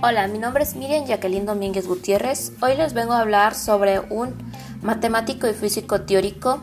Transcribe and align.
Hola, 0.00 0.28
mi 0.28 0.38
nombre 0.38 0.62
es 0.62 0.76
Miriam 0.76 1.06
Jacqueline 1.06 1.44
Domínguez 1.44 1.88
Gutiérrez. 1.88 2.52
Hoy 2.62 2.76
les 2.76 2.94
vengo 2.94 3.14
a 3.14 3.20
hablar 3.20 3.56
sobre 3.56 3.98
un 3.98 4.32
matemático 4.80 5.48
y 5.48 5.54
físico 5.54 6.02
teórico 6.02 6.60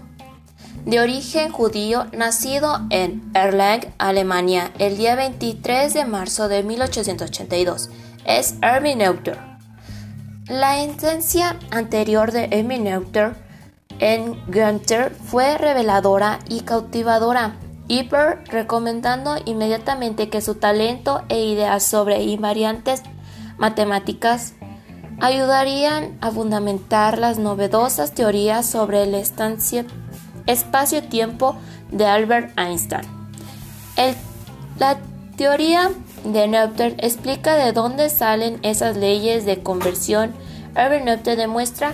de 0.85 1.01
origen 1.01 1.51
judío 1.51 2.06
nacido 2.13 2.79
en 2.92 3.29
Erlangen, 3.33 3.94
Alemania, 3.97 4.71
el 4.79 4.96
día 4.96 5.15
23 5.15 5.94
de 5.94 6.06
marzo 6.06 6.47
de 6.47 6.63
1882. 6.63 7.90
Es 8.26 8.56
Erwin 8.62 8.99
Noether. 8.99 9.38
La 10.47 10.81
instancia 10.81 11.60
anterior 11.72 12.31
de 12.31 12.46
Erwin 12.52 12.86
Noether 12.86 13.36
en 13.99 14.42
Günther 14.49 15.13
fue 15.13 15.58
reveladora 15.58 16.40
y 16.48 16.62
cautivadora. 16.62 17.58
Hyper 17.90 18.45
recomendando 18.45 19.36
inmediatamente 19.44 20.30
que 20.30 20.40
su 20.40 20.55
talento 20.55 21.22
e 21.27 21.44
ideas 21.45 21.84
sobre 21.84 22.23
invariantes 22.23 23.04
matemáticas 23.58 24.54
ayudarían 25.20 26.18
a 26.22 26.32
fundamentar 26.32 27.18
las 27.18 27.40
novedosas 27.40 28.14
teorías 28.14 28.66
sobre 28.66 29.04
el 29.04 29.16
espacio-tiempo 30.45 31.55
de 31.91 32.05
Albert 32.05 32.58
Einstein. 32.59 33.08
la 34.78 34.98
teoría 35.38 35.91
de 36.23 36.48
Noether 36.48 36.95
explica 37.00 37.55
de 37.55 37.72
dónde 37.72 38.09
salen 38.09 38.59
esas 38.64 38.98
leyes 38.98 39.45
de 39.45 39.62
conversión. 39.62 40.34
Albert 40.76 41.06
Noether 41.06 41.38
demuestra 41.38 41.94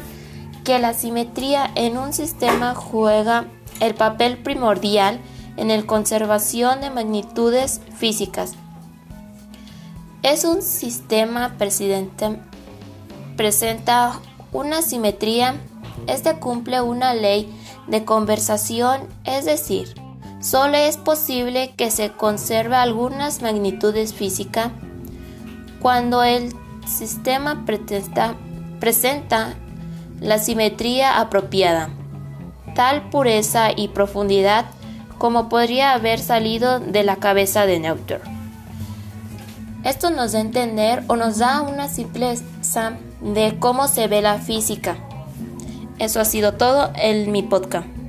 que 0.63 0.79
la 0.79 0.93
simetría 0.93 1.69
en 1.75 1.97
un 1.97 2.13
sistema 2.13 2.73
juega 2.75 3.45
el 3.79 3.93
papel 3.95 4.37
primordial 4.37 5.19
en 5.57 5.67
la 5.67 5.81
conservación 5.83 6.81
de 6.81 6.89
magnitudes 6.89 7.81
físicas 7.97 8.55
es 10.23 10.45
un 10.45 10.61
sistema 10.61 11.55
presenta 13.35 14.19
una 14.51 14.81
simetría, 14.81 15.55
este 16.07 16.35
cumple 16.35 16.81
una 16.81 17.13
ley 17.13 17.51
de 17.87 18.05
conversación, 18.05 19.01
es 19.23 19.45
decir, 19.45 19.95
solo 20.39 20.77
es 20.77 20.97
posible 20.97 21.73
que 21.75 21.89
se 21.89 22.11
conserve 22.11 22.75
algunas 22.75 23.41
magnitudes 23.41 24.13
físicas 24.13 24.71
cuando 25.81 26.23
el 26.23 26.53
sistema 26.85 27.65
presenta 27.65 29.55
la 30.19 30.37
simetría 30.37 31.19
apropiada, 31.19 31.89
tal 32.75 33.09
pureza 33.09 33.71
y 33.75 33.87
profundidad 33.87 34.65
como 35.17 35.49
podría 35.49 35.93
haber 35.93 36.19
salido 36.19 36.79
de 36.79 37.03
la 37.03 37.15
cabeza 37.15 37.65
de 37.65 37.79
Noether. 37.79 38.40
Esto 39.91 40.09
nos 40.09 40.31
da 40.31 40.39
a 40.39 40.41
entender 40.41 41.03
o 41.07 41.17
nos 41.17 41.39
da 41.39 41.61
una 41.63 41.89
simpleza 41.89 42.93
de 43.19 43.57
cómo 43.59 43.89
se 43.89 44.07
ve 44.07 44.21
la 44.21 44.37
física. 44.39 44.95
Eso 45.99 46.21
ha 46.21 46.23
sido 46.23 46.53
todo 46.53 46.93
en 46.95 47.29
mi 47.33 47.43
podcast. 47.43 48.00